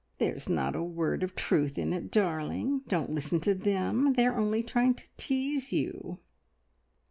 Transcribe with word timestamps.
"There's 0.17 0.49
not 0.49 0.75
a 0.75 0.81
word 0.81 1.21
of 1.21 1.35
truth 1.35 1.77
in 1.77 1.93
it, 1.93 2.09
darling. 2.09 2.81
Don't 2.87 3.11
listen 3.11 3.39
to 3.41 3.53
them. 3.53 4.13
They 4.13 4.25
are 4.25 4.35
only 4.35 4.63
trying 4.63 4.95
to 4.95 5.05
tease 5.15 5.71
you." 5.73 6.17